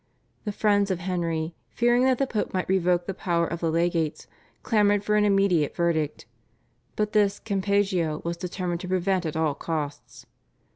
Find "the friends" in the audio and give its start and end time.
0.45-0.89